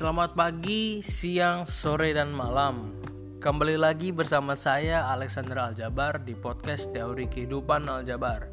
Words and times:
Selamat 0.00 0.32
pagi, 0.32 1.04
siang, 1.04 1.68
sore, 1.68 2.16
dan 2.16 2.32
malam. 2.32 2.88
Kembali 3.36 3.76
lagi 3.76 4.16
bersama 4.16 4.56
saya 4.56 5.04
Alexander 5.12 5.60
Aljabar 5.60 6.24
di 6.24 6.32
podcast 6.32 6.88
Teori 6.88 7.28
Kehidupan 7.28 7.84
Aljabar. 7.84 8.48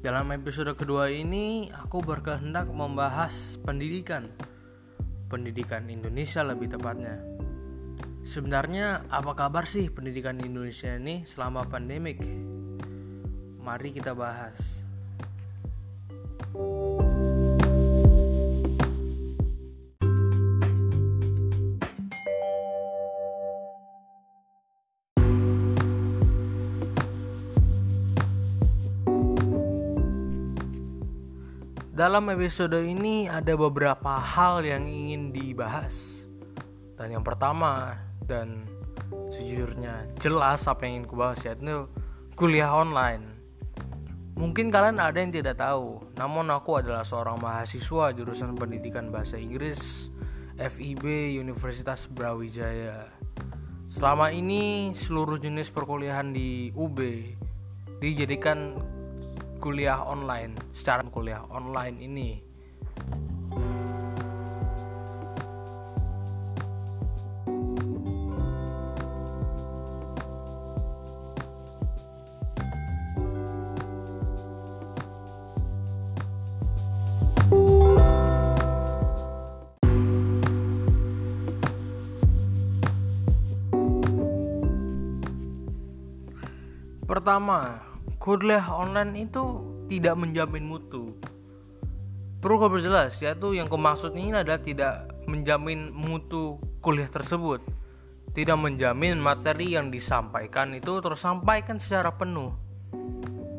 Dalam 0.00 0.32
episode 0.32 0.72
kedua 0.72 1.12
ini, 1.12 1.68
aku 1.68 2.00
berkehendak 2.00 2.72
membahas 2.72 3.60
pendidikan. 3.68 4.32
Pendidikan 5.28 5.92
Indonesia 5.92 6.40
lebih 6.40 6.72
tepatnya. 6.72 7.20
Sebenarnya 8.24 9.04
apa 9.12 9.36
kabar 9.36 9.68
sih 9.68 9.92
pendidikan 9.92 10.40
Indonesia 10.40 10.96
ini 10.96 11.28
selama 11.28 11.68
pandemik? 11.68 12.24
Mari 13.60 13.92
kita 13.92 14.16
bahas. 14.16 14.88
Dalam 31.96 32.28
episode 32.28 32.76
ini 32.76 33.24
ada 33.24 33.56
beberapa 33.56 34.20
hal 34.20 34.60
yang 34.60 34.84
ingin 34.84 35.32
dibahas. 35.32 36.28
Dan 36.92 37.16
yang 37.16 37.24
pertama 37.24 37.96
dan 38.28 38.68
sejujurnya 39.32 40.04
jelas 40.20 40.68
apa 40.68 40.84
yang 40.84 41.00
ingin 41.00 41.06
kubahas 41.08 41.40
yaitu 41.48 41.88
kuliah 42.36 42.68
online. 42.68 43.24
Mungkin 44.36 44.68
kalian 44.68 45.00
ada 45.00 45.16
yang 45.16 45.32
tidak 45.32 45.56
tahu, 45.56 46.04
namun 46.20 46.52
aku 46.52 46.84
adalah 46.84 47.00
seorang 47.00 47.40
mahasiswa 47.40 48.12
jurusan 48.12 48.52
pendidikan 48.60 49.08
bahasa 49.08 49.40
Inggris 49.40 50.12
FIB 50.60 51.32
Universitas 51.40 52.12
Brawijaya. 52.12 53.08
Selama 53.88 54.28
ini 54.36 54.92
seluruh 54.92 55.40
jenis 55.40 55.72
perkuliahan 55.72 56.28
di 56.36 56.76
UB 56.76 57.00
dijadikan 58.04 58.84
kuliah 59.56 60.00
online 60.04 60.54
secara 60.70 61.02
kuliah 61.08 61.42
online 61.50 61.96
ini. 62.02 62.30
Pertama, 87.06 87.85
kuliah 88.26 88.66
online 88.74 89.30
itu 89.30 89.62
tidak 89.86 90.18
menjamin 90.18 90.66
mutu. 90.66 91.14
Perlu 92.42 92.58
kau 92.58 92.66
berjelas, 92.66 93.22
yaitu 93.22 93.54
yang 93.54 93.70
kumaksud 93.70 94.18
ini 94.18 94.34
adalah 94.34 94.58
tidak 94.58 95.14
menjamin 95.30 95.94
mutu 95.94 96.58
kuliah 96.82 97.06
tersebut. 97.06 97.62
Tidak 98.34 98.58
menjamin 98.58 99.22
materi 99.22 99.78
yang 99.78 99.94
disampaikan 99.94 100.74
itu 100.74 100.98
tersampaikan 100.98 101.78
secara 101.78 102.10
penuh. 102.18 102.50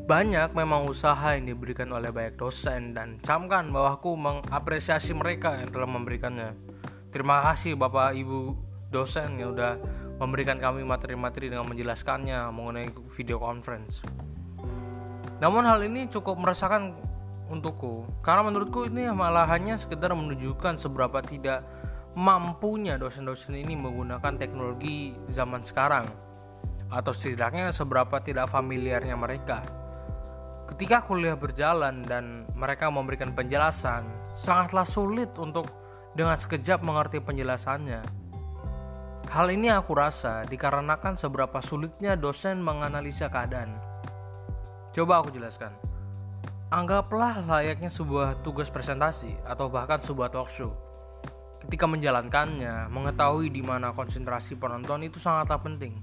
Banyak 0.04 0.52
memang 0.52 0.84
usaha 0.84 1.32
yang 1.32 1.48
diberikan 1.48 1.88
oleh 1.96 2.12
banyak 2.12 2.36
dosen 2.36 2.92
dan 2.92 3.16
camkan 3.24 3.72
bahwa 3.72 3.96
aku 3.96 4.20
mengapresiasi 4.20 5.16
mereka 5.16 5.64
yang 5.64 5.72
telah 5.72 5.88
memberikannya. 5.88 6.52
Terima 7.16 7.40
kasih 7.48 7.80
Bapak 7.80 8.20
Ibu 8.20 8.60
dosen 8.92 9.40
yang 9.40 9.56
sudah 9.56 9.80
memberikan 10.20 10.60
kami 10.60 10.84
materi-materi 10.84 11.56
dengan 11.56 11.72
menjelaskannya 11.72 12.52
mengenai 12.52 12.92
video 13.16 13.40
conference. 13.40 14.04
Namun 15.38 15.64
hal 15.70 15.86
ini 15.86 16.10
cukup 16.10 16.40
meresahkan 16.42 16.98
untukku 17.48 18.04
karena 18.26 18.44
menurutku 18.44 18.92
ini 18.92 19.08
malah 19.14 19.48
hanya 19.48 19.80
sekedar 19.80 20.12
menunjukkan 20.12 20.76
seberapa 20.76 21.24
tidak 21.24 21.64
mampunya 22.18 22.98
dosen-dosen 22.98 23.56
ini 23.56 23.78
menggunakan 23.78 24.36
teknologi 24.36 25.14
zaman 25.32 25.64
sekarang 25.64 26.10
atau 26.90 27.14
setidaknya 27.14 27.70
seberapa 27.70 28.18
tidak 28.24 28.50
familiarnya 28.50 29.14
mereka. 29.14 29.62
Ketika 30.68 31.06
kuliah 31.06 31.40
berjalan 31.40 32.04
dan 32.04 32.44
mereka 32.52 32.92
memberikan 32.92 33.32
penjelasan, 33.32 34.04
sangatlah 34.36 34.84
sulit 34.84 35.32
untuk 35.40 35.72
dengan 36.12 36.36
sekejap 36.36 36.84
mengerti 36.84 37.24
penjelasannya. 37.24 38.04
Hal 39.28 39.48
ini 39.52 39.72
aku 39.72 39.96
rasa 39.96 40.44
dikarenakan 40.48 41.16
seberapa 41.20 41.60
sulitnya 41.60 42.16
dosen 42.20 42.64
menganalisa 42.64 43.28
keadaan. 43.32 43.76
Coba 44.98 45.22
aku 45.22 45.30
jelaskan. 45.30 45.70
Anggaplah 46.74 47.46
layaknya 47.46 47.86
sebuah 47.86 48.42
tugas 48.42 48.74
presentasi 48.74 49.30
atau 49.46 49.70
bahkan 49.70 50.02
sebuah 50.02 50.34
talk 50.34 50.50
show. 50.50 50.74
Ketika 51.62 51.86
menjalankannya, 51.86 52.90
mengetahui 52.90 53.54
di 53.54 53.62
mana 53.62 53.94
konsentrasi 53.94 54.58
penonton 54.58 55.06
itu 55.06 55.22
sangatlah 55.22 55.62
penting. 55.62 56.02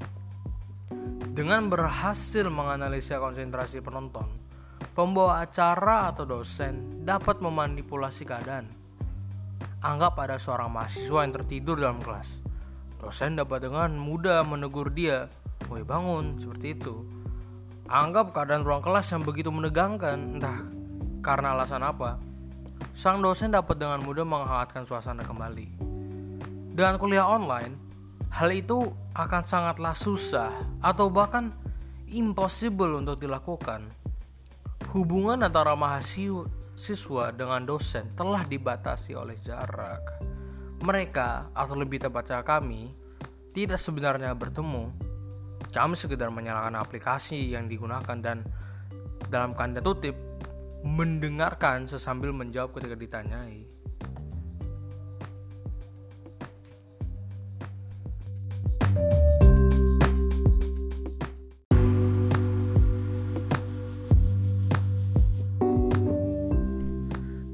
Dengan 1.34 1.66
berhasil 1.66 2.46
menganalisa 2.46 3.18
konsentrasi 3.18 3.82
penonton, 3.82 4.30
pembawa 4.94 5.42
acara 5.42 6.14
atau 6.14 6.22
dosen 6.22 7.02
dapat 7.02 7.42
memanipulasi 7.42 8.22
keadaan. 8.22 8.70
Anggap 9.82 10.22
ada 10.22 10.38
seorang 10.38 10.70
mahasiswa 10.70 11.26
yang 11.26 11.34
tertidur 11.34 11.82
dalam 11.82 11.98
kelas. 11.98 12.38
Dosen 13.02 13.34
dapat 13.34 13.66
dengan 13.66 13.98
mudah 13.98 14.46
menegur 14.46 14.94
dia, 14.94 15.26
"Woi 15.66 15.82
bangun," 15.82 16.38
seperti 16.38 16.78
itu 16.78 17.23
Anggap 17.84 18.32
keadaan 18.32 18.64
ruang 18.64 18.80
kelas 18.80 19.12
yang 19.12 19.28
begitu 19.28 19.52
menegangkan, 19.52 20.40
entah 20.40 20.64
karena 21.20 21.52
alasan 21.52 21.84
apa, 21.84 22.16
sang 22.96 23.20
dosen 23.20 23.52
dapat 23.52 23.76
dengan 23.76 24.00
mudah 24.00 24.24
menghangatkan 24.24 24.88
suasana 24.88 25.20
kembali. 25.20 25.68
Dengan 26.72 26.96
kuliah 26.96 27.28
online, 27.28 27.76
hal 28.32 28.48
itu 28.56 28.88
akan 29.12 29.42
sangatlah 29.44 29.92
susah 29.92 30.48
atau 30.80 31.12
bahkan 31.12 31.52
impossible 32.08 32.96
untuk 32.96 33.20
dilakukan. 33.20 33.84
Hubungan 34.96 35.44
antara 35.44 35.76
mahasiswa 35.76 37.24
dengan 37.36 37.68
dosen 37.68 38.16
telah 38.16 38.48
dibatasi 38.48 39.12
oleh 39.12 39.36
jarak. 39.44 40.24
Mereka, 40.80 41.52
atau 41.52 41.76
lebih 41.76 42.00
tepatnya 42.00 42.40
kami, 42.40 42.96
tidak 43.52 43.76
sebenarnya 43.76 44.32
bertemu, 44.32 44.88
kami 45.74 45.98
sekedar 45.98 46.30
menyalakan 46.30 46.78
aplikasi 46.78 47.50
yang 47.50 47.66
digunakan 47.66 48.14
dan 48.22 48.46
dalam 49.26 49.58
kanda 49.58 49.82
tutip 49.82 50.14
mendengarkan 50.86 51.90
sesambil 51.90 52.30
menjawab 52.30 52.70
ketika 52.78 52.94
ditanyai. 52.94 53.66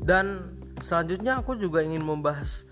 Dan 0.04 0.58
selanjutnya 0.82 1.38
aku 1.40 1.56
juga 1.56 1.80
ingin 1.86 2.02
membahas 2.02 2.66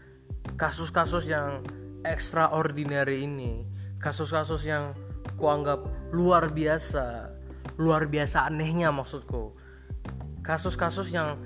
kasus-kasus 0.59 1.31
yang 1.31 1.63
extraordinary 2.03 3.25
ini, 3.25 3.63
kasus-kasus 4.03 4.67
yang 4.67 4.93
kuanggap 5.39 6.13
luar 6.13 6.51
biasa 6.51 7.39
luar 7.79 8.11
biasa 8.11 8.51
anehnya 8.51 8.91
maksudku. 8.91 9.55
Kasus-kasus 10.43 11.15
yang 11.15 11.39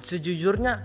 sejujurnya 0.00 0.80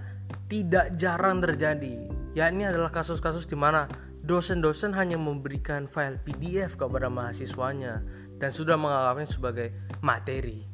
tidak 0.51 0.93
jarang 0.99 1.39
terjadi. 1.39 2.11
Ya 2.35 2.51
ini 2.51 2.67
adalah 2.67 2.91
kasus-kasus 2.91 3.47
di 3.47 3.55
mana 3.55 3.87
dosen-dosen 4.21 4.91
hanya 4.99 5.15
memberikan 5.15 5.87
file 5.87 6.19
PDF 6.19 6.75
kepada 6.75 7.07
mahasiswanya 7.07 8.03
dan 8.37 8.51
sudah 8.51 8.75
menganggapnya 8.75 9.27
sebagai 9.29 9.67
materi. 10.03 10.67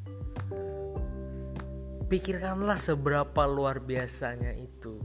Pikirkanlah 2.09 2.80
seberapa 2.81 3.45
luar 3.45 3.86
biasanya 3.86 4.57
itu. 4.57 4.98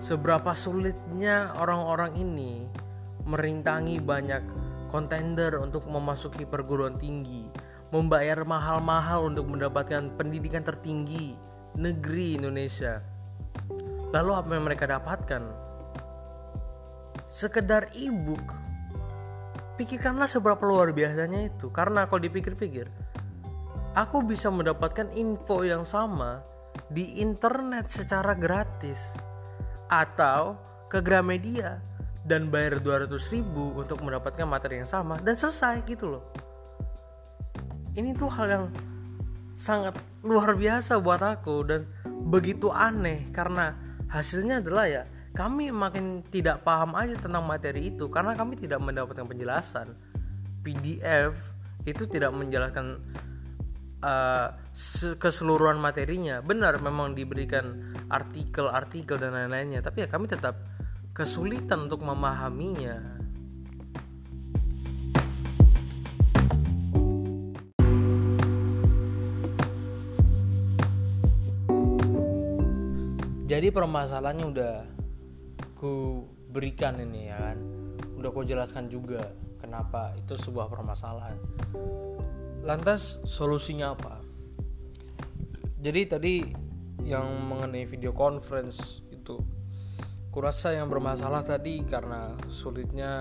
Seberapa 0.00 0.56
sulitnya 0.56 1.52
orang-orang 1.60 2.16
ini 2.16 2.64
merintangi 3.28 4.00
banyak 4.00 4.40
kontender 4.88 5.54
untuk 5.60 5.84
memasuki 5.86 6.48
perguruan 6.48 6.96
tinggi, 6.96 7.46
membayar 7.92 8.42
mahal-mahal 8.42 9.28
untuk 9.28 9.48
mendapatkan 9.48 10.16
pendidikan 10.16 10.64
tertinggi 10.64 11.36
negeri 11.76 12.40
Indonesia. 12.40 13.04
Lalu 14.10 14.30
apa 14.32 14.50
yang 14.56 14.64
mereka 14.64 14.88
dapatkan? 14.88 15.42
Sekedar 17.28 17.92
ebook. 17.92 18.42
Pikirkanlah 19.76 20.26
seberapa 20.26 20.64
luar 20.64 20.90
biasanya 20.96 21.52
itu. 21.52 21.70
Karena 21.70 22.08
kalau 22.08 22.24
dipikir-pikir, 22.24 22.88
aku 23.94 24.24
bisa 24.24 24.48
mendapatkan 24.50 25.12
info 25.14 25.62
yang 25.62 25.84
sama 25.86 26.42
di 26.90 27.20
internet 27.20 27.92
secara 27.92 28.32
gratis. 28.34 29.14
atau 29.88 30.60
ke 30.92 31.00
Gramedia 31.00 31.80
dan 32.28 32.52
bayar 32.52 32.78
200 32.84 33.08
ribu 33.32 33.72
untuk 33.72 34.04
mendapatkan 34.04 34.44
materi 34.44 34.84
yang 34.84 34.90
sama 34.90 35.16
dan 35.24 35.32
selesai 35.32 35.80
gitu 35.88 36.12
loh. 36.12 36.24
Ini 37.96 38.12
tuh 38.14 38.28
hal 38.28 38.46
yang 38.46 38.64
sangat 39.56 39.96
luar 40.22 40.54
biasa 40.54 41.00
buat 41.00 41.24
aku 41.24 41.56
dan 41.66 41.88
begitu 42.28 42.68
aneh 42.70 43.32
karena 43.32 43.74
hasilnya 44.12 44.60
adalah 44.60 44.86
ya 44.86 45.02
kami 45.32 45.72
makin 45.72 46.22
tidak 46.28 46.62
paham 46.62 46.94
aja 46.94 47.16
tentang 47.16 47.42
materi 47.48 47.90
itu 47.90 48.06
karena 48.12 48.36
kami 48.36 48.60
tidak 48.60 48.78
mendapatkan 48.84 49.24
penjelasan. 49.24 49.96
PDF 50.60 51.32
itu 51.88 52.04
tidak 52.04 52.34
menjelaskan 52.36 53.00
uh, 54.04 54.52
keseluruhan 55.16 55.80
materinya. 55.80 56.44
Benar 56.44 56.76
memang 56.84 57.16
diberikan 57.16 57.96
artikel-artikel 58.12 59.16
dan 59.16 59.32
lain-lainnya 59.32 59.80
tapi 59.80 60.04
ya 60.04 60.08
kami 60.10 60.28
tetap 60.28 60.77
kesulitan 61.18 61.90
untuk 61.90 62.06
memahaminya. 62.06 63.18
Jadi 73.50 73.74
permasalahannya 73.74 74.46
udah 74.46 74.74
ku 75.74 76.22
berikan 76.54 77.02
ini 77.02 77.34
ya 77.34 77.50
kan, 77.50 77.58
udah 78.14 78.30
ku 78.30 78.46
jelaskan 78.46 78.86
juga 78.86 79.34
kenapa 79.58 80.14
itu 80.14 80.38
sebuah 80.38 80.70
permasalahan. 80.70 81.34
Lantas 82.62 83.18
solusinya 83.26 83.98
apa? 83.98 84.22
Jadi 85.82 86.00
tadi 86.06 86.34
yang 87.02 87.26
mengenai 87.50 87.82
video 87.90 88.14
conference 88.14 89.02
itu 89.10 89.57
Kurasa 90.28 90.76
yang 90.76 90.92
bermasalah 90.92 91.40
tadi 91.40 91.80
karena 91.88 92.36
sulitnya 92.52 93.12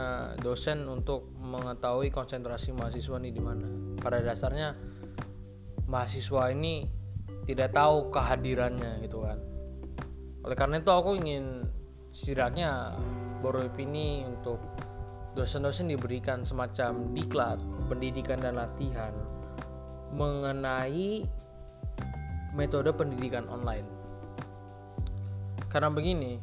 dosen 0.44 0.84
untuk 0.92 1.32
mengetahui 1.40 2.12
konsentrasi 2.12 2.76
mahasiswa 2.76 3.16
ini 3.18 3.32
di 3.32 3.42
mana. 3.42 3.68
Pada 3.96 4.20
dasarnya 4.20 4.76
mahasiswa 5.88 6.52
ini 6.52 6.84
tidak 7.48 7.72
tahu 7.72 8.12
kehadirannya 8.12 9.00
gitu 9.08 9.24
kan. 9.24 9.40
Oleh 10.44 10.58
karena 10.60 10.84
itu 10.84 10.92
aku 10.92 11.16
ingin 11.16 11.64
setidaknya 12.12 13.00
ini 13.80 14.28
untuk 14.28 14.60
dosen-dosen 15.38 15.88
diberikan 15.88 16.44
semacam 16.44 17.08
diklat 17.16 17.62
pendidikan 17.88 18.42
dan 18.44 18.60
latihan 18.60 19.16
mengenai 20.12 21.24
metode 22.58 22.92
pendidikan 22.92 23.46
online. 23.48 23.86
Karena 25.70 25.94
begini, 25.94 26.42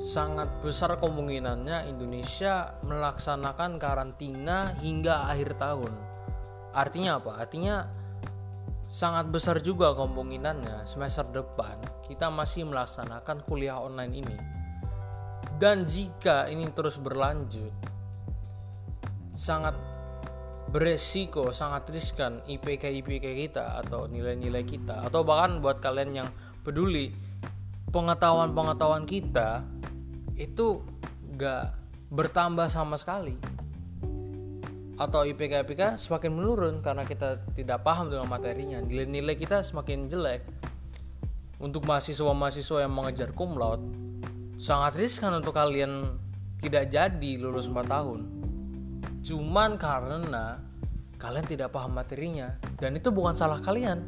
sangat 0.00 0.48
besar 0.64 0.96
kemungkinannya 0.96 1.92
Indonesia 1.92 2.80
melaksanakan 2.86 3.76
karantina 3.76 4.72
hingga 4.80 5.28
akhir 5.28 5.60
tahun. 5.60 5.92
Artinya 6.72 7.20
apa? 7.20 7.32
Artinya 7.44 7.84
sangat 8.88 9.28
besar 9.28 9.60
juga 9.60 9.92
kemungkinannya 9.92 10.84
semester 10.88 11.24
depan 11.28 11.80
kita 12.08 12.28
masih 12.32 12.68
melaksanakan 12.68 13.44
kuliah 13.44 13.80
online 13.80 14.14
ini. 14.16 14.36
Dan 15.56 15.84
jika 15.88 16.48
ini 16.48 16.68
terus 16.72 16.98
berlanjut, 16.98 17.70
sangat 19.36 19.76
beresiko, 20.72 21.52
sangat 21.52 21.92
riskan 21.92 22.40
IPK 22.48 22.88
IPK 23.04 23.26
kita 23.48 23.76
atau 23.84 24.08
nilai-nilai 24.08 24.64
kita 24.64 25.04
atau 25.04 25.20
bahkan 25.20 25.60
buat 25.60 25.84
kalian 25.84 26.24
yang 26.24 26.28
peduli 26.64 27.12
pengetahuan-pengetahuan 27.92 29.04
kita 29.04 29.60
itu 30.36 30.84
gak 31.36 31.76
bertambah 32.12 32.68
sama 32.68 33.00
sekali. 33.00 33.36
Atau 35.00 35.24
IPK 35.24 35.64
IPK 35.64 35.96
semakin 35.96 36.30
menurun 36.30 36.74
karena 36.84 37.02
kita 37.08 37.40
tidak 37.56 37.82
paham 37.82 38.12
dengan 38.12 38.28
materinya. 38.28 38.78
Nilai-nilai 38.84 39.34
kita 39.40 39.64
semakin 39.64 40.06
jelek. 40.06 40.44
Untuk 41.62 41.86
mahasiswa-mahasiswa 41.86 42.82
yang 42.82 42.92
mengejar 42.92 43.30
cum 43.38 43.54
laude 43.54 43.86
sangat 44.58 44.98
riskan 44.98 45.30
untuk 45.38 45.54
kalian 45.54 46.18
tidak 46.58 46.90
jadi 46.90 47.30
lulus 47.38 47.70
4 47.70 47.86
tahun. 47.86 48.20
Cuman 49.22 49.78
karena 49.78 50.58
kalian 51.22 51.46
tidak 51.46 51.70
paham 51.70 51.94
materinya. 51.94 52.58
Dan 52.78 52.98
itu 52.98 53.14
bukan 53.14 53.38
salah 53.38 53.62
kalian. 53.62 54.02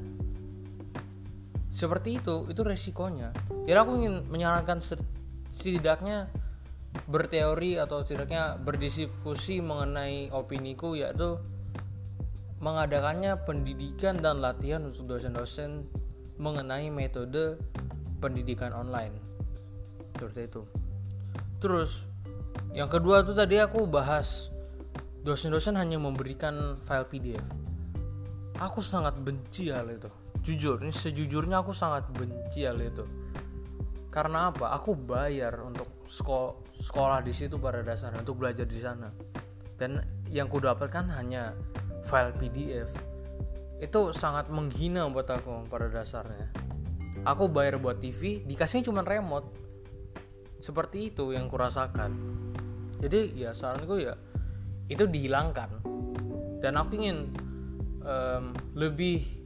Seperti 1.71 2.19
itu 2.23 2.47
itu 2.51 2.63
resikonya. 2.63 3.31
Jadi 3.67 3.79
aku 3.79 3.99
ingin 4.03 4.27
menyarankan 4.31 4.79
setidaknya 5.65 6.29
berteori 7.09 7.81
atau 7.81 8.05
setidaknya 8.05 8.61
berdiskusi 8.61 9.65
mengenai 9.65 10.29
opiniku 10.29 10.93
yaitu 10.93 11.41
mengadakannya 12.61 13.41
pendidikan 13.49 14.21
dan 14.21 14.45
latihan 14.45 14.85
untuk 14.85 15.17
dosen-dosen 15.17 15.89
mengenai 16.37 16.93
metode 16.93 17.57
pendidikan 18.21 18.77
online. 18.77 19.17
Seperti 20.21 20.53
itu. 20.53 20.63
Terus 21.65 22.05
yang 22.77 22.93
kedua 22.93 23.25
tuh 23.25 23.33
tadi 23.33 23.57
aku 23.57 23.89
bahas 23.89 24.53
dosen-dosen 25.25 25.81
hanya 25.81 25.97
memberikan 25.97 26.77
file 26.85 27.09
PDF 27.09 27.65
aku 28.61 28.79
sangat 28.79 29.19
benci 29.19 29.71
hal 29.75 29.91
itu. 29.91 30.11
Jujur 30.45 30.77
ini 30.85 30.93
sejujurnya 30.93 31.65
aku 31.65 31.73
sangat 31.73 32.05
benci 32.13 32.69
hal 32.69 32.77
itu 32.77 33.24
karena 34.15 34.55
apa? 34.55 34.71
Aku 34.79 34.95
bayar 34.95 35.59
untuk 35.67 36.07
sekolah 36.07 36.79
sekolah 36.79 37.19
di 37.27 37.35
situ 37.35 37.59
pada 37.59 37.83
dasarnya 37.83 38.23
untuk 38.23 38.39
belajar 38.39 38.63
di 38.63 38.79
sana. 38.79 39.11
Dan 39.75 39.99
yang 40.31 40.47
ku 40.47 40.63
dapatkan 40.63 41.11
hanya 41.19 41.51
file 42.07 42.31
PDF 42.39 42.95
itu 43.83 44.15
sangat 44.15 44.47
menghina 44.55 45.11
buat 45.11 45.27
aku 45.27 45.67
pada 45.67 45.91
dasarnya. 45.91 46.47
Aku 47.27 47.51
bayar 47.51 47.83
buat 47.83 47.99
TV 47.99 48.47
dikasihnya 48.47 48.87
cuma 48.87 49.03
remote. 49.03 49.51
Seperti 50.63 51.11
itu 51.11 51.35
yang 51.35 51.51
kurasakan 51.51 52.15
jadi 53.03 53.35
ya 53.35 53.51
saranku 53.51 53.99
ya 53.99 54.15
itu 54.87 55.11
dihilangkan. 55.11 55.83
Dan 56.63 56.79
aku 56.79 57.03
ingin 57.03 57.35
um, 58.07 58.55
lebih 58.79 59.44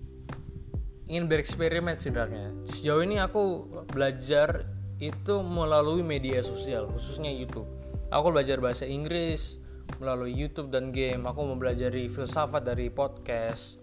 ingin 1.09 1.25
bereksperimen 1.27 1.97
sebenarnya. 1.97 2.53
Sejauh 2.69 3.01
ini 3.01 3.17
aku 3.17 3.65
belajar 3.89 4.69
itu 5.01 5.41
melalui 5.41 6.05
media 6.05 6.45
sosial 6.45 6.85
khususnya 6.93 7.33
YouTube. 7.33 7.67
Aku 8.13 8.29
belajar 8.29 8.61
bahasa 8.61 8.85
Inggris 8.85 9.57
melalui 9.97 10.37
YouTube 10.37 10.69
dan 10.69 10.93
game. 10.93 11.25
Aku 11.25 11.49
mempelajari 11.49 12.13
filsafat 12.13 12.69
dari 12.69 12.93
podcast 12.93 13.81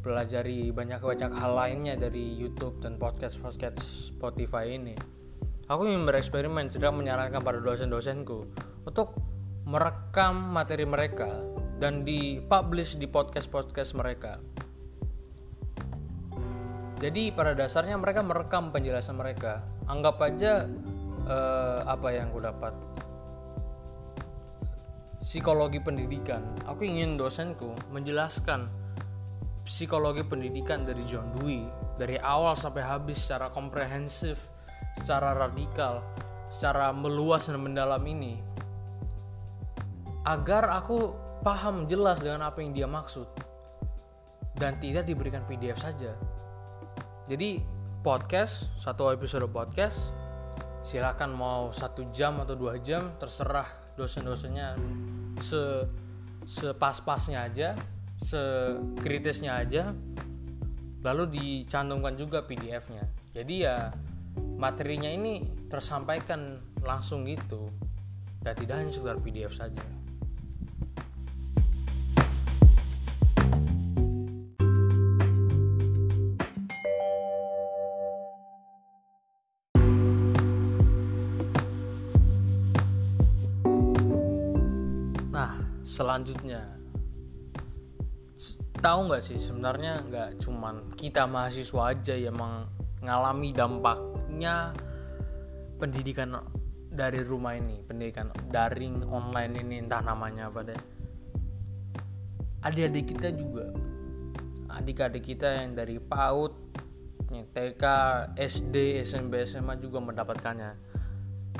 pelajari 0.00 0.70
banyak-banyak 0.70 1.34
hal 1.34 1.52
lainnya 1.58 1.98
dari 1.98 2.38
YouTube 2.38 2.80
dan 2.80 2.96
podcast 2.96 3.36
podcast 3.42 3.82
Spotify 4.14 4.70
ini. 4.70 4.96
Aku 5.66 5.82
ingin 5.82 6.06
bereksperimen 6.06 6.70
sedang 6.70 6.94
menyarankan 6.94 7.42
pada 7.42 7.58
dosen-dosenku 7.58 8.38
untuk 8.86 9.18
merekam 9.66 10.54
materi 10.54 10.86
mereka 10.86 11.42
dan 11.82 12.06
dipublish 12.06 12.94
di 13.02 13.10
podcast-podcast 13.10 13.98
mereka 13.98 14.38
jadi 16.96 17.28
pada 17.28 17.52
dasarnya 17.52 18.00
mereka 18.00 18.24
merekam 18.24 18.72
penjelasan 18.72 19.20
mereka. 19.20 19.60
Anggap 19.84 20.16
aja 20.24 20.64
uh, 21.28 21.84
apa 21.84 22.08
yang 22.08 22.32
gue 22.32 22.40
dapat? 22.48 22.72
Psikologi 25.20 25.76
pendidikan. 25.76 26.40
Aku 26.64 26.88
ingin 26.88 27.20
dosenku 27.20 27.76
menjelaskan 27.92 28.72
psikologi 29.68 30.24
pendidikan 30.24 30.88
dari 30.88 31.04
John 31.04 31.36
Dewey 31.36 31.68
dari 32.00 32.16
awal 32.16 32.56
sampai 32.56 32.80
habis 32.80 33.20
secara 33.20 33.52
komprehensif 33.52 34.48
secara 34.96 35.36
radikal 35.36 36.00
secara 36.48 36.96
meluas 36.96 37.44
dan 37.44 37.60
mendalam 37.60 38.00
ini. 38.08 38.40
Agar 40.24 40.72
aku 40.72 41.12
paham 41.44 41.84
jelas 41.84 42.24
dengan 42.24 42.48
apa 42.48 42.64
yang 42.64 42.72
dia 42.72 42.88
maksud. 42.88 43.28
Dan 44.56 44.80
tidak 44.80 45.04
diberikan 45.04 45.44
PDF 45.44 45.76
saja 45.84 46.16
jadi 47.26 47.58
podcast 48.06 48.70
satu 48.78 49.10
episode 49.10 49.50
podcast 49.50 50.14
silakan 50.86 51.34
mau 51.34 51.74
satu 51.74 52.06
jam 52.14 52.38
atau 52.38 52.54
dua 52.54 52.78
jam 52.78 53.18
terserah 53.18 53.66
dosen-dosennya. 53.98 54.78
Se 55.42 55.82
sepas-pasnya 56.46 57.50
aja 57.50 57.74
sekritisnya 58.16 59.58
aja 59.58 59.90
lalu 61.02 61.26
dicantumkan 61.34 62.14
juga 62.14 62.46
PDF-nya 62.46 63.02
jadi 63.34 63.54
ya 63.58 63.76
materinya 64.56 65.10
ini 65.10 65.42
tersampaikan 65.66 66.62
langsung 66.86 67.26
gitu. 67.26 67.68
Dan 68.40 68.54
tidak 68.54 68.78
hanya 68.78 68.92
sekedar 68.94 69.18
PDF 69.18 69.58
saja 69.58 69.82
selanjutnya. 85.96 86.76
Tahu 88.76 88.98
nggak 89.08 89.24
sih 89.24 89.40
sebenarnya 89.40 90.04
nggak 90.04 90.28
cuman 90.44 90.92
kita 90.92 91.24
mahasiswa 91.24 91.96
aja 91.96 92.12
yang 92.12 92.36
mengalami 92.36 93.56
dampaknya 93.56 94.76
pendidikan 95.80 96.36
dari 96.92 97.24
rumah 97.24 97.56
ini 97.56 97.80
pendidikan 97.84 98.28
daring 98.52 99.00
online 99.08 99.56
ini 99.64 99.80
entah 99.80 100.04
namanya 100.04 100.52
apa 100.52 100.60
deh. 100.68 100.80
Adik-adik 102.60 103.16
kita 103.16 103.32
juga 103.32 103.72
adik-adik 104.76 105.24
kita 105.24 105.64
yang 105.64 105.72
dari 105.72 105.96
PAUD 105.96 106.52
TK 107.32 107.84
SD 108.36 109.00
SMP 109.02 109.48
SMA 109.48 109.80
juga 109.80 110.04
mendapatkannya. 110.04 110.76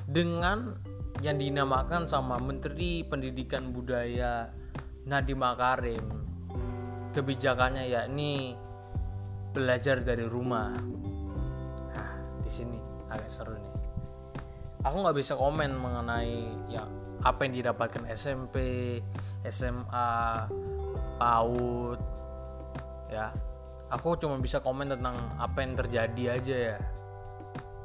Dengan 0.06 0.76
yang 1.24 1.40
dinamakan 1.40 2.04
sama 2.04 2.36
Menteri 2.36 3.00
Pendidikan 3.06 3.72
Budaya 3.72 4.52
Nadiem 5.06 5.38
Makarim 5.40 6.26
kebijakannya 7.16 7.88
yakni 7.88 8.52
belajar 9.56 10.04
dari 10.04 10.28
rumah. 10.28 10.76
Nah, 11.96 12.10
di 12.44 12.50
sini 12.52 12.76
agak 13.08 13.32
seru 13.32 13.56
nih. 13.56 13.74
Aku 14.84 15.00
nggak 15.00 15.16
bisa 15.16 15.32
komen 15.32 15.72
mengenai 15.72 16.44
ya 16.68 16.84
apa 17.24 17.48
yang 17.48 17.56
didapatkan 17.56 18.04
SMP, 18.12 18.56
SMA, 19.48 20.12
PAUD, 21.16 21.98
ya. 23.08 23.32
Aku 23.88 24.18
cuma 24.20 24.36
bisa 24.36 24.60
komen 24.60 24.92
tentang 24.92 25.16
apa 25.40 25.58
yang 25.64 25.72
terjadi 25.78 26.24
aja 26.36 26.56
ya. 26.74 26.78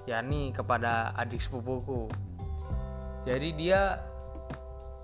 yakni 0.10 0.50
kepada 0.50 1.14
adik 1.14 1.38
sepupuku. 1.38 2.10
Jadi 3.22 3.50
dia 3.54 4.02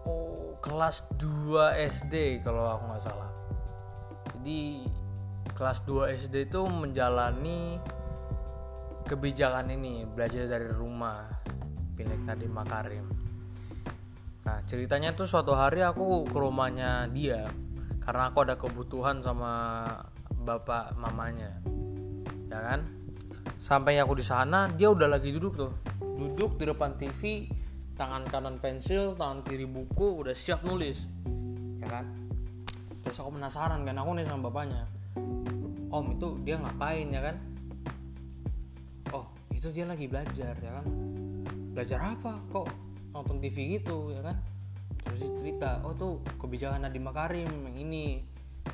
oh, 0.09 0.57
kelas 0.57 1.05
2 1.21 1.77
SD 2.01 2.41
kalau 2.41 2.65
aku 2.65 2.83
nggak 2.89 3.03
salah. 3.03 3.31
Jadi 4.33 4.81
kelas 5.53 5.85
2 5.85 6.17
SD 6.17 6.49
itu 6.49 6.61
menjalani 6.65 7.77
kebijakan 9.05 9.71
ini 9.71 10.03
belajar 10.03 10.49
dari 10.49 10.69
rumah 10.73 11.29
pilih 11.93 12.19
tadi 12.25 12.45
Makarim. 12.49 13.05
Nah 14.45 14.57
ceritanya 14.65 15.13
tuh 15.13 15.29
suatu 15.29 15.53
hari 15.53 15.85
aku 15.85 16.25
ke 16.25 16.37
rumahnya 16.37 17.09
dia 17.13 17.45
karena 18.03 18.31
aku 18.31 18.47
ada 18.47 18.55
kebutuhan 18.55 19.19
sama 19.19 19.83
bapak 20.41 20.95
mamanya 20.97 21.57
ya 22.47 22.59
kan? 22.63 22.79
Sampai 23.57 23.99
aku 23.99 24.17
di 24.17 24.25
sana 24.25 24.71
dia 24.71 24.89
udah 24.89 25.07
lagi 25.07 25.33
duduk 25.35 25.53
tuh. 25.57 25.73
Duduk 26.17 26.57
di 26.57 26.65
depan 26.65 26.97
TV 26.97 27.45
tangan 27.97 28.23
kanan 28.29 28.61
pensil 28.61 29.17
tangan 29.17 29.41
kiri 29.41 29.65
buku 29.65 30.21
udah 30.21 30.37
siap 30.37 30.61
nulis. 30.61 31.09
Ya 31.81 31.87
kan? 31.89 32.05
Terus 33.01 33.17
aku 33.17 33.35
penasaran 33.35 33.81
kan 33.83 33.97
aku 33.97 34.15
nih 34.15 34.25
sama 34.29 34.47
bapaknya 34.53 34.85
om 35.91 36.13
itu 36.13 36.27
dia 36.43 36.59
ngapain 36.59 37.07
ya 37.09 37.21
kan? 37.23 37.35
Oh 39.15 39.25
itu 39.55 39.71
dia 39.71 39.87
lagi 39.87 40.05
belajar 40.05 40.53
ya 40.59 40.71
kan? 40.81 40.85
Belajar 41.73 41.99
apa 42.03 42.41
kok 42.51 42.67
nonton 43.15 43.39
TV 43.39 43.79
gitu 43.79 44.11
ya 44.11 44.21
kan? 44.21 44.37
Terus 45.07 45.21
cerita 45.39 45.79
oh 45.87 45.95
tuh 45.95 46.19
kebijakan 46.37 46.83
Nadiem 46.83 47.07
Makarim 47.07 47.49
yang 47.71 47.77
ini 47.79 48.21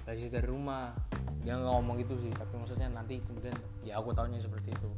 belajar 0.04 0.28
dari 0.42 0.48
rumah. 0.50 0.92
Dia 1.44 1.60
nggak 1.60 1.74
ngomong 1.76 1.96
gitu 2.00 2.16
sih 2.18 2.32
tapi 2.32 2.56
maksudnya 2.56 2.88
nanti 2.88 3.20
kemudian 3.20 3.54
ya 3.84 4.00
aku 4.00 4.16
tahunya 4.16 4.40
seperti 4.40 4.72
itu 4.72 4.90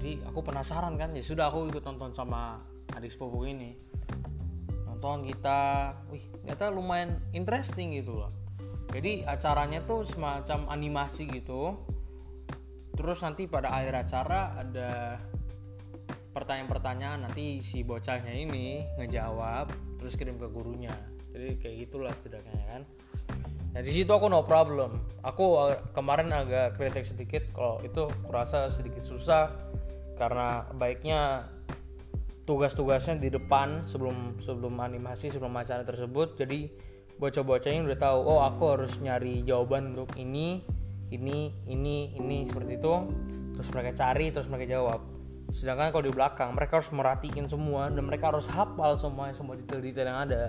jadi 0.00 0.16
aku 0.32 0.40
penasaran 0.40 0.96
kan 0.96 1.12
ya 1.12 1.20
sudah 1.20 1.52
aku 1.52 1.68
ikut 1.68 1.84
nonton 1.84 2.16
sama 2.16 2.56
adik 2.96 3.12
sepupu 3.12 3.44
ini. 3.44 3.76
Nonton 4.88 5.28
kita 5.28 5.92
wih 6.08 6.24
ternyata 6.40 6.72
lumayan 6.72 7.20
interesting 7.36 7.92
gitu 7.92 8.16
loh. 8.16 8.32
Jadi 8.96 9.28
acaranya 9.28 9.84
tuh 9.84 10.08
semacam 10.08 10.72
animasi 10.72 11.28
gitu. 11.28 11.76
Terus 12.96 13.20
nanti 13.20 13.44
pada 13.44 13.76
akhir 13.76 14.08
acara 14.08 14.56
ada 14.56 15.20
pertanyaan-pertanyaan 16.32 17.28
nanti 17.28 17.60
si 17.60 17.84
bocahnya 17.84 18.32
ini 18.32 18.88
ngejawab 18.96 19.68
terus 20.00 20.16
kirim 20.16 20.40
ke 20.40 20.48
gurunya. 20.48 20.96
Jadi 21.36 21.60
kayak 21.60 21.76
gitulah 21.76 22.12
setidaknya 22.16 22.56
kan. 22.72 22.82
Nah 23.76 23.80
di 23.84 23.92
situ 23.92 24.08
aku 24.08 24.32
no 24.32 24.48
problem. 24.48 24.96
Aku 25.20 25.76
kemarin 25.92 26.32
agak 26.32 26.80
kritik 26.80 27.04
sedikit 27.04 27.44
kalau 27.52 27.84
itu 27.84 28.08
kurasa 28.24 28.72
sedikit 28.72 29.04
susah 29.04 29.52
karena 30.20 30.68
baiknya 30.76 31.48
tugas-tugasnya 32.44 33.16
di 33.16 33.32
depan 33.32 33.88
sebelum 33.88 34.36
sebelum 34.36 34.76
animasi 34.76 35.32
sebelum 35.32 35.56
acara 35.56 35.80
tersebut. 35.80 36.36
Jadi 36.36 36.68
bocah-bocahnya 37.16 37.88
udah 37.88 37.98
tahu 37.98 38.18
oh 38.28 38.44
aku 38.44 38.76
harus 38.76 39.00
nyari 39.00 39.40
jawaban 39.48 39.96
untuk 39.96 40.12
ini 40.20 40.60
ini 41.08 41.56
ini 41.64 42.12
ini 42.20 42.44
seperti 42.44 42.76
itu. 42.76 42.94
Terus 43.56 43.68
mereka 43.72 43.90
cari 43.96 44.26
terus 44.28 44.44
mereka 44.52 44.76
jawab. 44.76 45.00
Sedangkan 45.56 45.88
kalau 45.88 46.04
di 46.04 46.12
belakang 46.12 46.52
mereka 46.52 46.84
harus 46.84 46.92
merhatiin 46.92 47.48
semua 47.48 47.88
dan 47.88 48.04
mereka 48.04 48.28
harus 48.28 48.44
hafal 48.52 49.00
semua 49.00 49.32
semua 49.32 49.56
detail-detail 49.56 50.04
yang 50.12 50.20
ada. 50.28 50.44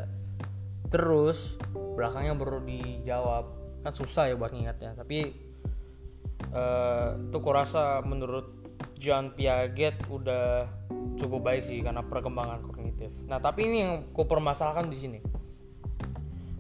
Terus 0.92 1.56
belakangnya 1.96 2.36
baru 2.36 2.60
dijawab. 2.60 3.46
Kan 3.88 3.94
susah 3.96 4.30
ya 4.30 4.36
buat 4.36 4.52
ngingatnya 4.52 4.94
tapi 4.94 5.32
uh, 6.54 7.18
itu 7.18 7.40
kurasa 7.42 8.06
menurut 8.06 8.61
John 9.02 9.34
Piaget 9.34 9.98
udah 10.14 10.70
cukup 11.18 11.50
baik 11.50 11.66
sih 11.66 11.82
karena 11.82 12.06
perkembangan 12.06 12.62
kognitif. 12.62 13.10
Nah, 13.26 13.42
tapi 13.42 13.66
ini 13.66 13.78
yang 13.82 13.94
ku 14.14 14.30
permasalahkan 14.30 14.94
di 14.94 14.98
sini. 15.02 15.20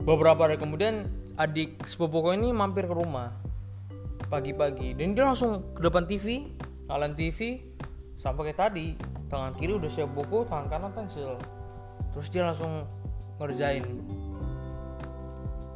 Beberapa 0.01 0.49
hari 0.49 0.57
kemudian 0.57 1.05
adik 1.37 1.77
sepupuku 1.85 2.33
ini 2.33 2.49
mampir 2.49 2.89
ke 2.89 2.95
rumah 2.97 3.29
pagi-pagi 4.33 4.97
dan 4.97 5.13
dia 5.13 5.29
langsung 5.29 5.61
ke 5.77 5.85
depan 5.85 6.09
TV, 6.09 6.49
nyalain 6.89 7.13
TV 7.13 7.61
sampai 8.17 8.49
kayak 8.49 8.57
tadi 8.57 8.97
tangan 9.29 9.53
kiri 9.53 9.77
udah 9.77 9.91
siap 9.93 10.09
buku, 10.09 10.41
tangan 10.49 10.65
kanan 10.65 10.91
pensil. 10.97 11.37
Terus 12.17 12.27
dia 12.33 12.49
langsung 12.49 12.89
ngerjain. 13.37 13.85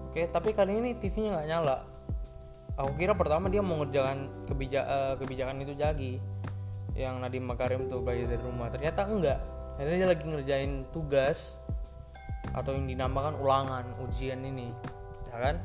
Oke, 0.10 0.26
tapi 0.34 0.58
kali 0.58 0.82
ini 0.82 0.98
TV-nya 0.98 1.38
nggak 1.38 1.48
nyala. 1.54 1.78
Aku 2.82 2.92
kira 2.98 3.14
pertama 3.14 3.54
dia 3.54 3.62
mau 3.62 3.80
ngerjakan 3.86 4.50
kebijak, 4.50 4.84
uh, 4.84 5.14
kebijakan 5.22 5.62
itu 5.62 5.78
lagi 5.78 6.18
yang 6.96 7.20
Nadiem 7.20 7.44
Makarim 7.44 7.92
tuh 7.92 8.00
belajar 8.00 8.32
dari 8.32 8.42
rumah. 8.42 8.72
Ternyata 8.72 9.04
enggak. 9.04 9.40
Ternyata 9.76 9.96
dia 10.00 10.08
lagi 10.08 10.24
ngerjain 10.24 10.72
tugas 10.96 11.60
atau 12.56 12.72
yang 12.72 12.88
dinamakan 12.88 13.36
ulangan 13.36 13.84
ujian 14.08 14.40
ini 14.48 14.72
ya 15.28 15.38
kan? 15.52 15.56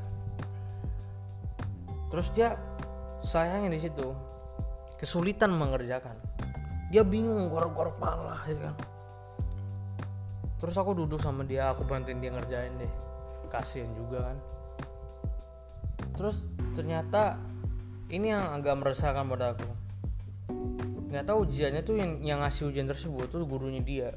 Terus 2.11 2.29
dia 2.35 2.59
sayangnya 3.23 3.79
di 3.79 3.81
situ 3.87 4.11
kesulitan 4.99 5.55
mengerjakan. 5.55 6.19
Dia 6.91 7.07
bingung 7.07 7.47
gorok-gorok 7.47 8.03
kepala 8.03 8.43
ya 8.51 8.59
kan? 8.67 8.77
Terus 10.59 10.75
aku 10.75 10.93
duduk 10.93 11.23
sama 11.23 11.47
dia 11.47 11.71
aku 11.71 11.87
bantuin 11.87 12.19
dia 12.19 12.35
ngerjain 12.35 12.75
deh. 12.83 12.93
Kasihan 13.47 13.95
juga 13.95 14.35
kan? 14.35 14.39
Terus 16.19 16.43
ternyata 16.75 17.39
ini 18.11 18.35
yang 18.35 18.51
agak 18.51 18.75
meresahkan 18.83 19.23
pada 19.31 19.55
aku 19.55 19.80
nggak 21.11 21.27
tahu 21.27 21.43
ujiannya 21.43 21.83
tuh 21.83 21.99
yang 21.99 22.23
yang 22.23 22.39
ngasih 22.41 22.71
ujian 22.71 22.87
tersebut 22.87 23.27
tuh 23.27 23.43
gurunya 23.43 23.83
dia. 23.83 24.11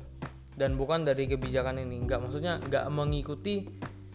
Dan 0.53 0.77
bukan 0.77 1.01
dari 1.01 1.25
kebijakan 1.25 1.81
ini. 1.81 2.05
Nggak 2.05 2.19
maksudnya 2.21 2.61
nggak 2.61 2.85
mengikuti 2.93 3.65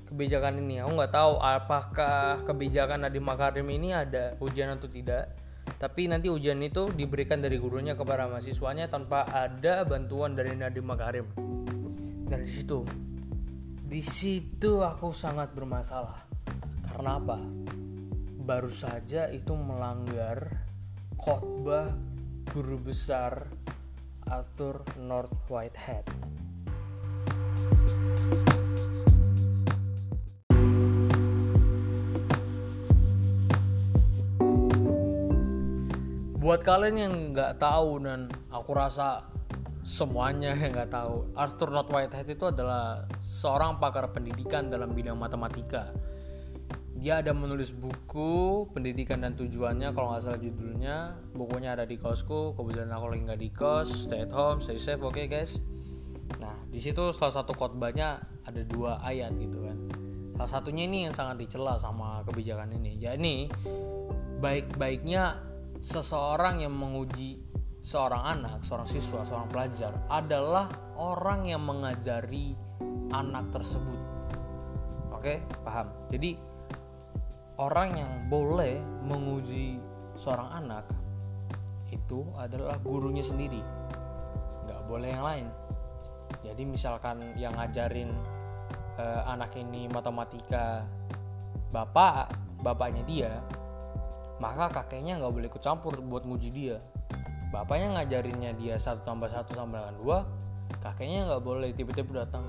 kebijakan 0.06 0.62
ini. 0.62 0.78
Aku 0.80 0.94
nggak 0.94 1.12
tahu 1.12 1.42
apakah 1.42 2.46
kebijakan 2.46 3.02
Nadiem 3.02 3.26
Makarim 3.26 3.66
ini 3.68 3.90
ada 3.90 4.38
ujian 4.38 4.70
atau 4.70 4.86
tidak. 4.86 5.34
Tapi 5.76 6.08
nanti 6.08 6.32
ujian 6.32 6.56
itu 6.64 6.88
diberikan 6.94 7.44
dari 7.44 7.60
gurunya 7.60 7.92
kepada 7.92 8.24
mahasiswanya 8.30 8.88
tanpa 8.88 9.28
ada 9.28 9.84
bantuan 9.84 10.32
dari 10.38 10.54
Nadiem 10.54 10.86
Makarim. 10.86 11.26
Dari 12.24 12.46
situ. 12.46 12.86
Di 13.88 14.00
situ 14.00 14.80
aku 14.80 15.10
sangat 15.10 15.52
bermasalah. 15.52 16.24
Karena 16.88 17.18
apa? 17.20 17.38
Baru 18.48 18.72
saja 18.72 19.28
itu 19.28 19.52
melanggar 19.52 20.56
khotbah 21.20 22.07
guru 22.48 22.80
besar 22.80 23.44
Arthur 24.24 24.80
North 24.96 25.36
Whitehead. 25.52 26.08
Buat 36.40 36.64
kalian 36.64 36.96
yang 36.96 37.14
nggak 37.36 37.60
tahu 37.60 38.00
dan 38.00 38.32
aku 38.48 38.72
rasa 38.72 39.28
semuanya 39.84 40.56
yang 40.56 40.72
nggak 40.72 40.88
tahu, 40.88 41.28
Arthur 41.36 41.68
North 41.68 41.92
Whitehead 41.92 42.32
itu 42.32 42.48
adalah 42.48 43.04
seorang 43.20 43.76
pakar 43.76 44.08
pendidikan 44.16 44.72
dalam 44.72 44.96
bidang 44.96 45.20
matematika 45.20 45.92
dia 46.98 47.22
ada 47.22 47.30
menulis 47.30 47.70
buku 47.70 48.66
pendidikan 48.74 49.22
dan 49.22 49.38
tujuannya 49.38 49.94
kalau 49.94 50.10
nggak 50.10 50.22
salah 50.26 50.40
judulnya 50.42 51.14
bukunya 51.30 51.78
ada 51.78 51.86
di 51.86 51.94
kosku 51.94 52.58
kebetulan 52.58 52.90
aku 52.90 53.06
lagi 53.14 53.22
nggak 53.22 53.40
di 53.40 53.50
kos 53.54 54.10
stay 54.10 54.26
at 54.26 54.34
home 54.34 54.58
stay 54.58 54.74
safe 54.74 54.98
oke 54.98 55.14
okay, 55.14 55.30
guys 55.30 55.62
nah 56.42 56.54
di 56.68 56.82
situ 56.82 57.14
salah 57.14 57.38
satu 57.38 57.54
khotbahnya 57.54 58.18
ada 58.42 58.62
dua 58.66 58.98
ayat 59.06 59.30
gitu 59.38 59.62
kan 59.62 59.78
salah 60.34 60.50
satunya 60.58 60.90
ini 60.90 61.06
yang 61.06 61.14
sangat 61.14 61.46
dicela 61.46 61.78
sama 61.78 62.26
kebijakan 62.26 62.74
ini 62.74 62.98
ya 62.98 63.14
ini 63.14 63.46
baik-baiknya 64.42 65.38
seseorang 65.78 66.62
yang 66.62 66.74
menguji 66.74 67.42
seorang 67.82 68.38
anak, 68.38 68.60
seorang 68.66 68.88
siswa, 68.90 69.22
seorang 69.24 69.48
pelajar 69.48 69.94
adalah 70.10 70.68
orang 70.98 71.46
yang 71.46 71.62
mengajari 71.64 72.52
anak 73.14 73.48
tersebut. 73.54 73.96
Oke, 75.14 75.40
paham? 75.64 75.88
Jadi 76.12 76.38
orang 77.58 77.98
yang 77.98 78.12
boleh 78.30 78.78
menguji 79.02 79.82
seorang 80.14 80.62
anak 80.62 80.86
itu 81.90 82.22
adalah 82.38 82.78
gurunya 82.78 83.22
sendiri, 83.26 83.58
nggak 84.66 84.80
boleh 84.86 85.08
yang 85.10 85.24
lain. 85.26 85.46
Jadi 86.46 86.62
misalkan 86.62 87.34
yang 87.34 87.50
ngajarin 87.58 88.14
eh, 89.00 89.22
anak 89.26 89.58
ini 89.58 89.90
matematika 89.90 90.86
bapak, 91.74 92.30
bapaknya 92.62 93.02
dia, 93.04 93.32
maka 94.38 94.70
kakeknya 94.70 95.18
nggak 95.18 95.32
boleh 95.34 95.48
ikut 95.50 95.62
campur 95.62 95.98
buat 95.98 96.22
nguji 96.22 96.50
dia. 96.54 96.78
Bapaknya 97.48 97.98
ngajarinnya 97.98 98.54
dia 98.60 98.76
satu 98.76 99.00
tambah 99.02 99.32
satu 99.32 99.56
sama 99.56 99.80
dengan 99.80 99.96
dua 99.96 100.18
kakeknya 100.84 101.32
nggak 101.32 101.42
boleh 101.42 101.72
tiba-tiba 101.72 102.28
datang 102.28 102.44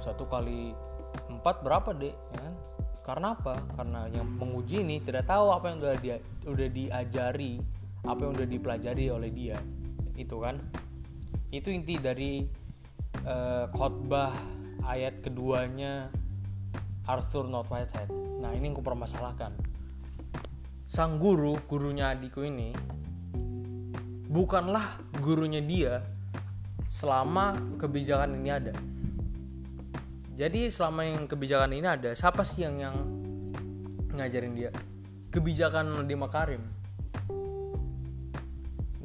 satu 0.00 0.24
kali 0.24 0.72
empat 1.28 1.60
berapa 1.60 1.92
dek? 1.92 2.16
ya 2.16 2.41
karena 3.02 3.34
apa? 3.34 3.58
Karena 3.74 4.06
yang 4.10 4.26
menguji 4.38 4.86
ini 4.86 5.02
tidak 5.02 5.26
tahu 5.26 5.50
apa 5.50 5.74
yang 5.74 5.78
udah 5.82 5.96
dia 5.98 6.16
udah 6.46 6.68
diajari 6.70 7.58
apa 8.02 8.20
yang 8.22 8.32
udah 8.34 8.48
dipelajari 8.48 9.04
oleh 9.10 9.30
dia. 9.30 9.58
Itu 10.14 10.42
kan? 10.42 10.58
Itu 11.50 11.70
inti 11.70 11.98
dari 11.98 12.42
uh, 13.26 13.66
khotbah 13.74 14.34
ayat 14.86 15.22
keduanya 15.22 16.10
Arthur 17.06 17.46
Not 17.50 17.70
Whitehead. 17.70 18.10
Nah 18.42 18.50
ini 18.54 18.70
yang 18.70 18.78
kupermasalahkan. 18.78 19.54
Sang 20.86 21.16
guru 21.18 21.56
gurunya 21.66 22.12
adikku 22.12 22.44
ini 22.44 22.76
bukanlah 24.32 24.96
gurunya 25.20 25.60
dia 25.60 26.00
selama 26.88 27.52
kebijakan 27.76 28.36
ini 28.40 28.48
ada 28.48 28.72
jadi 30.42 30.74
selama 30.74 31.06
yang 31.06 31.30
kebijakan 31.30 31.70
ini 31.70 31.86
ada 31.86 32.10
siapa 32.18 32.42
sih 32.42 32.66
yang 32.66 32.82
yang 32.82 32.96
ngajarin 34.10 34.58
dia? 34.58 34.74
Kebijakan 35.30 36.02
Nadiem 36.02 36.18
Makarim. 36.18 36.62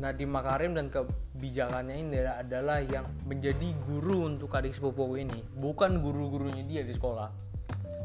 Nadiem 0.01 0.33
Makarim 0.33 0.73
dan 0.73 0.89
kebijakannya 0.89 1.93
ini 1.93 2.25
adalah 2.25 2.81
yang 2.81 3.05
menjadi 3.29 3.69
guru 3.85 4.33
untuk 4.33 4.49
adik 4.57 4.73
sepupu 4.73 5.13
ini. 5.13 5.45
Bukan 5.53 6.01
guru-gurunya 6.01 6.65
dia 6.65 6.81
di 6.81 6.97
sekolah. 6.97 7.29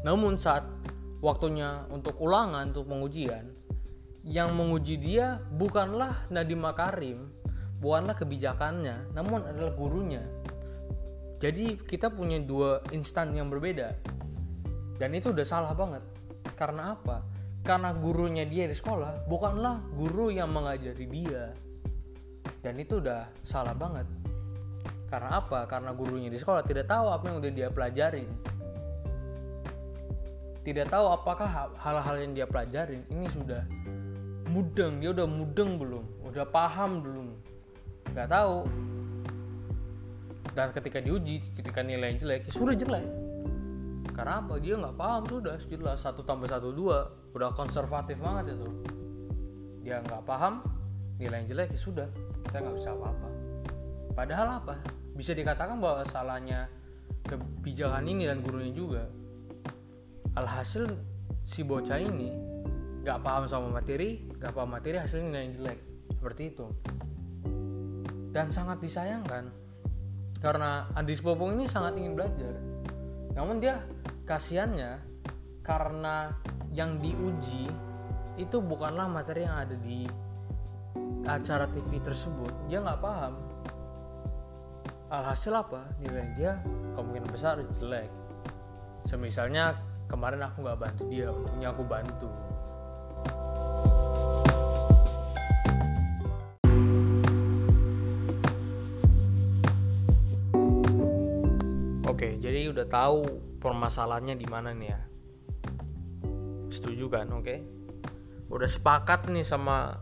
Namun 0.05 0.37
saat 0.37 0.69
waktunya 1.17 1.89
untuk 1.89 2.13
ulangan 2.21 2.69
untuk 2.69 2.85
pengujian 2.85 3.49
yang 4.29 4.53
menguji 4.53 5.01
dia 5.01 5.41
bukanlah 5.57 6.29
Nadiem 6.29 6.61
Makarim, 6.61 7.33
bukanlah 7.81 8.13
kebijakannya, 8.13 9.09
namun 9.17 9.41
adalah 9.41 9.73
gurunya. 9.73 10.21
Jadi 11.43 11.75
kita 11.83 12.07
punya 12.07 12.39
dua 12.39 12.79
instan 12.95 13.35
yang 13.35 13.51
berbeda. 13.51 13.91
Dan 14.95 15.11
itu 15.11 15.35
udah 15.35 15.43
salah 15.43 15.75
banget. 15.75 15.99
Karena 16.55 16.95
apa? 16.95 17.19
Karena 17.67 17.91
gurunya 17.91 18.47
dia 18.47 18.63
di 18.63 18.75
sekolah 18.75 19.27
bukanlah 19.27 19.83
guru 19.91 20.31
yang 20.31 20.55
mengajari 20.55 21.03
dia. 21.03 21.51
Dan 22.63 22.79
itu 22.79 23.03
udah 23.03 23.27
salah 23.43 23.75
banget. 23.75 24.07
Karena 25.11 25.43
apa? 25.43 25.67
Karena 25.67 25.91
gurunya 25.91 26.31
di 26.31 26.39
sekolah 26.39 26.63
tidak 26.63 26.87
tahu 26.87 27.11
apa 27.11 27.27
yang 27.27 27.37
udah 27.43 27.51
dia 27.51 27.67
pelajarin. 27.67 28.31
Tidak 30.63 30.87
tahu 30.87 31.11
apakah 31.11 31.75
hal-hal 31.75 32.15
yang 32.23 32.31
dia 32.31 32.47
pelajarin 32.47 33.03
ini 33.11 33.27
sudah 33.27 33.67
mudeng 34.53 35.01
dia 35.01 35.09
udah 35.09 35.25
mudeng 35.25 35.81
belum 35.81 36.05
udah 36.29 36.45
paham 36.45 37.01
belum 37.01 37.27
nggak 38.13 38.29
tahu 38.29 38.69
dan 40.53 40.69
ketika 40.69 41.01
diuji 41.01 41.41
ketika 41.57 41.81
nilai 41.81 42.13
yang 42.13 42.19
jelek 42.21 42.49
ya 42.49 42.51
sudah 42.53 42.77
jelek. 42.77 43.05
Karena 44.13 44.45
apa? 44.45 44.61
Dia 44.61 44.77
nggak 44.77 44.93
paham 44.93 45.25
sudah. 45.25 45.57
Jelas 45.57 46.05
satu 46.05 46.21
tambah 46.21 46.45
satu 46.45 46.69
dua. 46.69 47.09
Udah 47.33 47.49
konservatif 47.57 48.21
banget 48.21 48.53
itu. 48.53 48.69
Dia 49.81 50.05
nggak 50.05 50.21
paham 50.29 50.61
nilai 51.17 51.41
yang 51.41 51.47
jelek 51.49 51.73
ya 51.73 51.79
sudah. 51.81 52.07
Kita 52.45 52.61
nggak 52.61 52.75
bisa 52.77 52.93
apa-apa. 52.93 53.29
Padahal 54.13 54.47
apa? 54.61 54.75
Bisa 55.17 55.33
dikatakan 55.33 55.81
bahwa 55.81 56.05
salahnya 56.05 56.69
kebijakan 57.25 58.05
ini 58.05 58.29
dan 58.29 58.45
gurunya 58.45 58.69
juga. 58.69 59.09
Alhasil 60.37 60.85
si 61.41 61.65
bocah 61.65 61.97
ini 61.97 62.29
nggak 63.03 63.19
paham 63.19 63.49
sama 63.49 63.67
materi 63.67 64.23
nggak 64.39 64.53
paham 64.53 64.69
materi 64.77 65.01
hasilnya 65.01 65.33
nilai 65.33 65.49
jelek. 65.57 65.79
Seperti 66.21 66.43
itu. 66.53 66.65
Dan 68.29 68.53
sangat 68.53 68.77
disayangkan 68.77 69.62
karena 70.43 70.91
Andi 70.99 71.15
Popong 71.23 71.55
ini 71.55 71.65
sangat 71.71 71.95
ingin 71.95 72.19
belajar. 72.19 72.51
Namun 73.31 73.63
dia 73.63 73.79
kasihannya 74.27 74.99
karena 75.63 76.35
yang 76.75 76.99
diuji 76.99 77.71
itu 78.35 78.59
bukanlah 78.59 79.07
materi 79.07 79.47
yang 79.47 79.55
ada 79.55 79.79
di 79.79 80.03
acara 81.23 81.63
TV 81.71 82.03
tersebut. 82.03 82.51
Dia 82.67 82.83
nggak 82.83 82.99
paham. 82.99 83.39
Alhasil 85.07 85.55
apa? 85.55 85.87
Nilai 86.03 86.27
dia 86.35 86.59
kemungkinan 86.99 87.29
besar 87.31 87.63
jelek. 87.79 88.11
Semisalnya 89.07 89.79
kemarin 90.11 90.43
aku 90.43 90.67
nggak 90.67 90.79
bantu 90.83 91.03
dia 91.07 91.31
untungnya 91.31 91.71
aku 91.71 91.87
bantu 91.87 92.29
Oke, 102.23 102.39
jadi 102.39 102.71
udah 102.71 102.87
tahu 102.87 103.19
permasalahannya 103.59 104.39
di 104.39 104.47
mana 104.47 104.71
nih 104.71 104.95
ya. 104.95 104.99
Setuju 106.71 107.11
kan? 107.11 107.27
Oke. 107.35 107.59
Udah 108.47 108.63
sepakat 108.63 109.27
nih 109.27 109.43
sama 109.43 109.99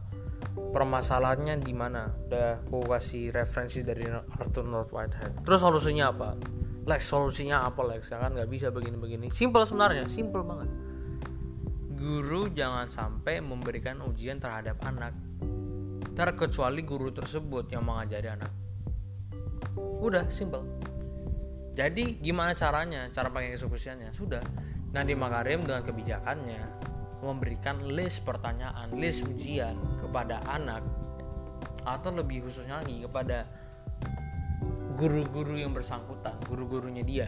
permasalahannya 0.53 1.65
di 1.65 1.73
mana. 1.73 2.13
Udah 2.29 2.61
aku 2.61 2.85
kasih 2.85 3.33
referensi 3.33 3.81
dari 3.81 4.05
Arthur 4.37 4.69
North 4.69 4.93
Whitehead. 4.93 5.41
Terus 5.41 5.65
solusinya 5.65 6.13
apa? 6.13 6.37
Lex, 6.85 7.09
solusinya 7.09 7.65
apa 7.65 7.81
Lex? 7.89 8.13
Ya 8.13 8.21
kan 8.21 8.37
nggak 8.37 8.53
bisa 8.53 8.69
begini-begini. 8.69 9.33
Simple 9.33 9.65
sebenarnya, 9.65 10.05
simple 10.05 10.45
banget. 10.45 10.69
Guru 11.97 12.53
jangan 12.53 12.85
sampai 12.85 13.41
memberikan 13.41 13.97
ujian 14.05 14.37
terhadap 14.37 14.77
anak 14.85 15.17
terkecuali 16.13 16.85
guru 16.85 17.09
tersebut 17.09 17.73
yang 17.73 17.81
mengajari 17.81 18.29
anak. 18.29 18.53
Udah, 20.05 20.29
simple 20.29 20.90
jadi 21.71 22.19
gimana 22.19 22.51
caranya? 22.51 23.07
Cara 23.15 23.31
pengeksekusiannya 23.31 24.11
sudah. 24.11 24.43
Nadiem 24.91 25.15
Makarim 25.15 25.63
dengan 25.63 25.87
kebijakannya 25.87 26.61
memberikan 27.23 27.79
list 27.87 28.27
pertanyaan 28.27 28.91
list 28.97 29.23
ujian 29.23 29.77
kepada 30.01 30.43
anak 30.51 30.83
atau 31.87 32.11
lebih 32.11 32.43
khususnya 32.43 32.81
lagi 32.81 33.05
kepada 33.05 33.47
guru-guru 34.99 35.55
yang 35.55 35.71
bersangkutan 35.71 36.35
guru-gurunya 36.43 37.07
dia. 37.07 37.27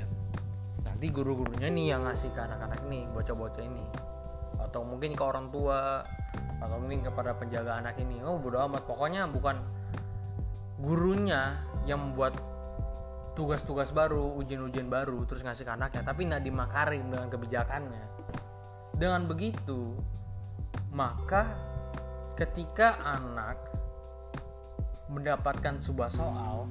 Nanti 0.84 1.08
guru-gurunya 1.08 1.72
nih 1.72 1.96
yang 1.96 2.04
ngasih 2.04 2.36
ke 2.36 2.42
anak-anak 2.44 2.84
ini 2.92 3.08
bocah-bocah 3.16 3.64
ini. 3.64 3.86
Atau 4.60 4.84
mungkin 4.84 5.16
ke 5.16 5.24
orang 5.24 5.48
tua 5.50 6.04
atau 6.60 6.78
mungkin 6.84 7.00
kepada 7.08 7.32
penjaga 7.40 7.80
anak 7.80 7.96
ini. 7.96 8.20
Oh 8.28 8.36
bodo 8.36 8.60
amat. 8.68 8.84
Pokoknya 8.84 9.24
bukan 9.32 9.64
gurunya 10.84 11.64
yang 11.88 12.12
membuat 12.12 12.36
tugas-tugas 13.34 13.90
baru, 13.90 14.38
ujian-ujian 14.38 14.88
baru, 14.90 15.26
terus 15.26 15.42
ngasih 15.42 15.66
ke 15.66 15.74
anaknya. 15.74 16.06
Tapi 16.06 16.30
Nadiem 16.30 16.54
Makarim 16.54 17.10
dengan 17.10 17.28
kebijakannya. 17.34 18.06
Dengan 18.94 19.26
begitu, 19.26 19.98
maka 20.94 21.50
ketika 22.38 23.02
anak 23.02 23.58
mendapatkan 25.10 25.82
sebuah 25.82 26.10
soal, 26.14 26.70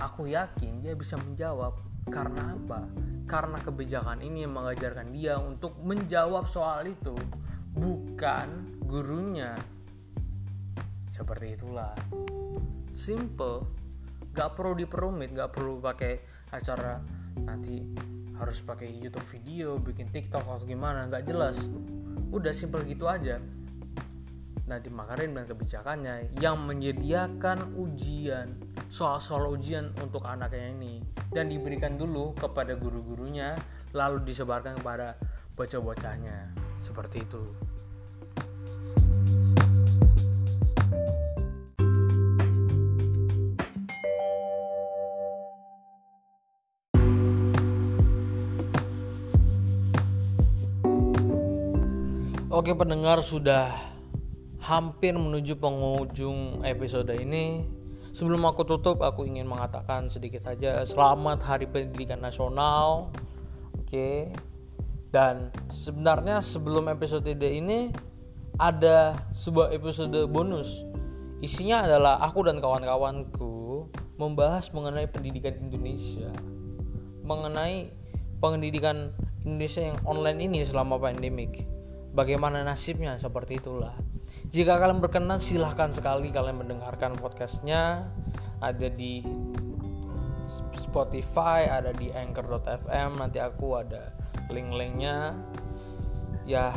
aku 0.00 0.32
yakin 0.32 0.80
dia 0.80 0.96
bisa 0.96 1.20
menjawab. 1.20 1.76
Karena 2.08 2.56
apa? 2.56 2.86
Karena 3.26 3.58
kebijakan 3.60 4.22
ini 4.22 4.46
yang 4.46 4.56
mengajarkan 4.56 5.10
dia 5.12 5.36
untuk 5.36 5.76
menjawab 5.84 6.48
soal 6.48 6.86
itu, 6.88 7.12
bukan 7.76 8.78
gurunya. 8.86 9.52
Seperti 11.12 11.58
itulah. 11.60 11.92
Simple 12.96 13.85
nggak 14.36 14.52
perlu 14.52 14.76
diperumit 14.76 15.32
nggak 15.32 15.50
perlu 15.56 15.80
pakai 15.80 16.20
acara 16.52 17.00
nanti 17.40 17.80
harus 18.36 18.60
pakai 18.60 18.92
YouTube 18.92 19.24
video 19.32 19.80
bikin 19.80 20.12
TikTok 20.12 20.44
atau 20.44 20.68
gimana 20.68 21.08
nggak 21.08 21.24
jelas. 21.24 21.64
Udah 22.28 22.52
simpel 22.52 22.84
gitu 22.84 23.08
aja. 23.08 23.40
Nah 24.68 24.76
dimakarin 24.76 25.32
dengan 25.32 25.48
kebijakannya 25.48 26.36
yang 26.36 26.68
menyediakan 26.68 27.80
ujian 27.80 28.60
soal-soal 28.92 29.56
ujian 29.56 29.96
untuk 30.04 30.28
anaknya 30.28 30.68
ini. 30.68 31.00
Dan 31.32 31.48
diberikan 31.48 31.96
dulu 31.96 32.36
kepada 32.36 32.76
guru-gurunya 32.76 33.56
lalu 33.96 34.20
disebarkan 34.20 34.76
kepada 34.84 35.16
bocah-bocahnya. 35.56 36.52
Seperti 36.76 37.24
itu 37.24 37.40
Oke 52.56 52.72
pendengar 52.72 53.20
sudah 53.20 53.68
hampir 54.64 55.12
menuju 55.12 55.60
penghujung 55.60 56.64
episode 56.64 57.12
ini. 57.12 57.68
Sebelum 58.16 58.48
aku 58.48 58.64
tutup 58.64 59.04
aku 59.04 59.28
ingin 59.28 59.44
mengatakan 59.44 60.08
sedikit 60.08 60.40
saja 60.40 60.80
Selamat 60.88 61.44
Hari 61.44 61.68
Pendidikan 61.68 62.24
Nasional. 62.24 63.12
Oke. 63.76 64.32
Dan 65.12 65.52
sebenarnya 65.68 66.40
sebelum 66.40 66.88
episode 66.88 67.28
ini 67.28 67.92
Ada 68.56 69.20
sebuah 69.36 69.76
episode 69.76 70.16
bonus. 70.24 70.80
Isinya 71.44 71.84
adalah 71.84 72.24
aku 72.24 72.40
dan 72.40 72.64
kawan-kawanku 72.64 73.84
Membahas 74.16 74.72
mengenai 74.72 75.04
pendidikan 75.12 75.60
Indonesia. 75.60 76.32
Mengenai 77.20 77.92
pendidikan 78.40 79.12
Indonesia 79.44 79.92
yang 79.92 80.00
online 80.08 80.40
ini 80.40 80.64
selama 80.64 80.96
pandemik 80.96 81.75
bagaimana 82.16 82.64
nasibnya 82.64 83.20
seperti 83.20 83.60
itulah. 83.60 83.92
Jika 84.48 84.80
kalian 84.80 85.04
berkenan 85.04 85.38
silahkan 85.38 85.92
sekali 85.92 86.32
kalian 86.32 86.64
mendengarkan 86.64 87.12
podcastnya. 87.20 88.08
Ada 88.56 88.88
di 88.88 89.20
Spotify 90.80 91.68
ada 91.68 91.92
di 91.92 92.08
Anchor.fm 92.08 93.20
nanti 93.20 93.36
aku 93.36 93.76
ada 93.76 94.16
link-linknya. 94.48 95.36
Ya 96.48 96.72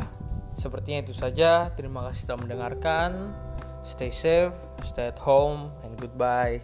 sepertinya 0.52 1.00
itu 1.00 1.16
saja. 1.16 1.72
Terima 1.72 2.04
kasih 2.04 2.28
telah 2.28 2.40
mendengarkan. 2.44 3.32
Stay 3.80 4.12
safe 4.12 4.52
stay 4.84 5.08
at 5.08 5.16
home 5.16 5.72
and 5.84 5.96
goodbye 5.96 6.60